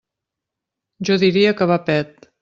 [1.09, 2.27] Jo diria que va pet.